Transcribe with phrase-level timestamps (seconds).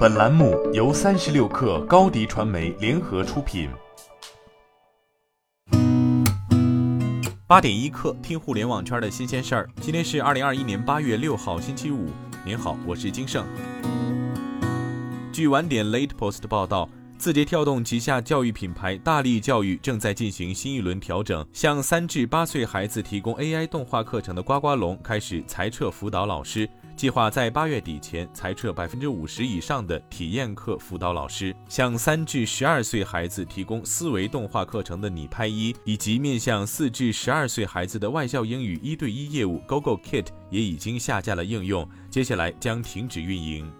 [0.00, 3.68] 本栏目由三十六氪高低传媒联合出品。
[7.46, 9.68] 八点一刻，听互联网圈的新鲜事儿。
[9.78, 12.08] 今天是二零二一年八月六号，星期五。
[12.46, 13.44] 您好，我是金盛。
[15.30, 16.88] 据晚点 Late Post 报道。
[17.18, 26.66] 字节跳动旗下教育品牌大力教育正在进行新一轮调整，向三至八岁孩子提供 AI 动画课程的呱呱龙开始裁撤辅导老师，
[27.00, 31.56] 计划在八月底前裁撤百分之五十以上的体验课辅导老师。
[31.66, 43.72] 向三至十二岁孩子提供思维动画课程的你拍一，以及面向四至十二岁孩子的外教英语一对一业务 GoGoKit 也已经下架了应用，接下来将停止运营。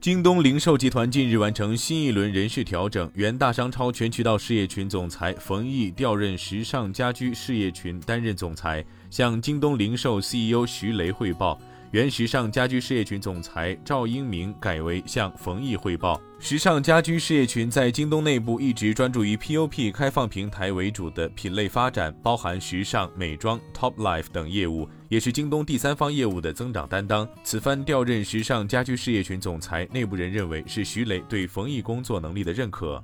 [0.00, 11.60] 京东零售集团近日完成新一轮人事调整，原大商超全渠道事业群总裁冯毅调任时尚家居事业群担任总裁，向京东零售 CEO 徐雷汇报。
[11.92, 16.20] 原时尚家居事业群总裁赵英明改为向冯毅汇报。
[16.38, 27.28] 时尚家居事业群在京东内部一直专注于 POP 开放平台为主的品类发展，包含时尚、美妆、Top Life 等业务，也是京东第三方业务的增长担当。
[27.42, 33.02] 此番调任时尚家居事业群总裁，内部人认为是徐雷对冯毅工作能力的认可。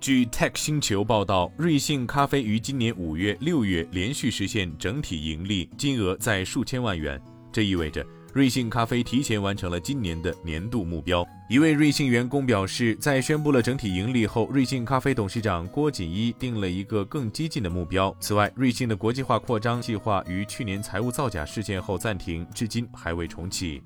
[0.00, 7.20] 据 Tech 星球报道，瑞幸咖啡于今年五月、六月连续实现整体盈利，金额在数千万元。
[7.52, 11.26] 这意味着瑞幸咖啡提前完成了今年的年度目标。
[11.48, 18.14] 一位瑞幸员工表示，在宣布了整体盈利后，瑞幸咖啡董事长郭锦一定了一个更激进的目标。
[18.20, 23.82] 此外，瑞幸的国际化扩张计划于去年财务造假事件后暂停，至今还未重启。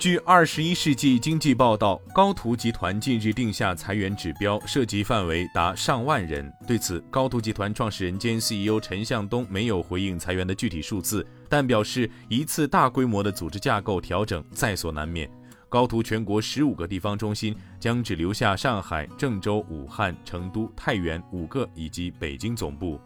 [0.00, 6.50] 据《二十一世纪经济报道》，高途集团近日定下裁员指标，涉及范围达上万人。
[6.66, 15.30] 对此，高途集团创始人兼 CEO 陈向东没有回应裁员的具体数字，但表示一次大规模的组织架构调整在所难免。
[15.68, 22.98] 高途全国十五个地方中心将只留下上海、郑州、武汉、成都、太原五个以及北京总部。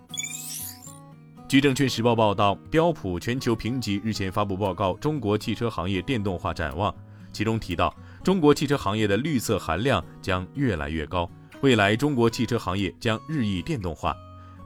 [1.46, 6.90] 据证券时报报道，标普全球评级日前发布报告《中国汽车行业电动化展望》，
[7.32, 7.94] 其中提到，
[8.24, 14.16] 中国汽车行业的绿色含量将越来越高，未来中国汽车行业将日益电动化。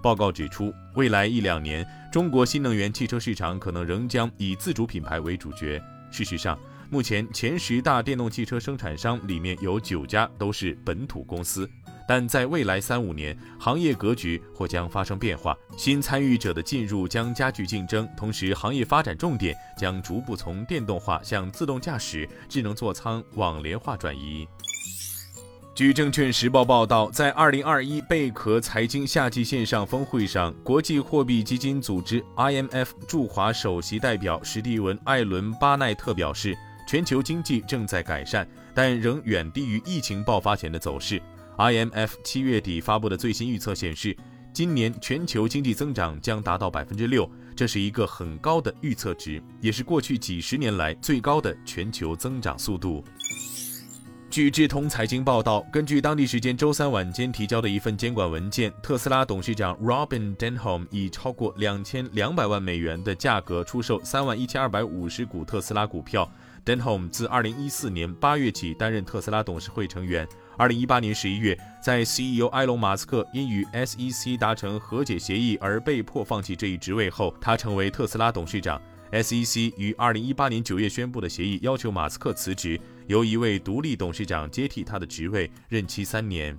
[0.01, 5.83] 报告指出，未来一两年，中国新能源汽车市场可能仍将以自主品牌为主角。
[6.13, 6.57] 事实上，
[6.91, 11.69] 目前前十大电动汽车生产商里面有九家都是本土公司。
[12.09, 24.49] 但在未来三五年，行业格局或将发生变化，新参与者的进入将加剧竞争，同时行业发展重点将逐步从电动化向自动驾驶、智能座舱、网联化转移。
[25.75, 36.57] 据证券时报报道，在二零二一贝壳财经夏季线上峰会上，国际货币基金组织 IMF 驻华首席代表史蒂文·艾伦巴奈特表示，
[36.89, 41.21] 全球经济正在改善，但仍远低于疫情爆发前的走势。
[41.59, 44.17] IMF 七月底发布的最新预测显示，
[44.55, 53.05] 今年全球经济增长将达到百分之六，这是一个很高的预测值，也是过去几十年来最高的全球增长速度。
[54.39, 66.31] 据智通财经报道，根据当地时间周三晚间提交的一份监管文件，特斯拉董事长 Robin Denholm 以超过两千两百万美元的价格出售三万一千二百五十股特斯拉股票。
[66.65, 70.25] Denholm 自二零一四年八月起担任特斯拉董事会成员。
[70.57, 78.81] 二零一八年十一月，在 CEO 埃隆·马斯克因与 SEC 达成和解协议而被迫放弃这一职位后，他成为特斯拉董事长。
[79.13, 86.57] SEC 于二零一八年九月宣布的协议要求马斯克辞职，由一位独立董事长接替他的职位，任期三年。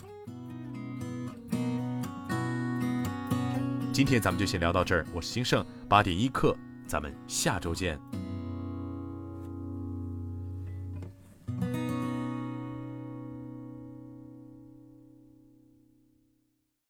[3.91, 8.08] 今天咱们就先聊到这儿，我是兴盛八点一刻，咱们下周见。